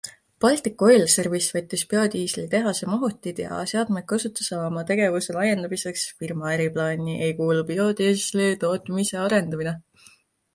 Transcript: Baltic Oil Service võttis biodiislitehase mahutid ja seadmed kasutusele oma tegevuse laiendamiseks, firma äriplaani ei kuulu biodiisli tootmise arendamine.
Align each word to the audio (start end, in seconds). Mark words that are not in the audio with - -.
Baltic 0.43 0.79
Oil 0.85 1.03
Service 1.15 1.49
võttis 1.57 1.83
biodiislitehase 1.91 2.89
mahutid 2.93 3.41
ja 3.43 3.59
seadmed 3.73 4.07
kasutusele 4.13 4.63
oma 4.71 4.85
tegevuse 4.93 5.37
laiendamiseks, 5.37 6.07
firma 6.25 6.49
äriplaani 6.55 7.19
ei 7.29 7.37
kuulu 7.43 7.69
biodiisli 7.71 8.49
tootmise 8.65 9.23
arendamine. 9.29 9.77